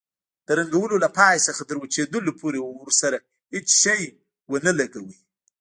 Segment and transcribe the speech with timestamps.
[0.47, 3.17] د رنګولو له پای څخه تر وچېدلو پورې ورسره
[3.81, 4.01] شی
[4.51, 5.17] ونه لګوئ.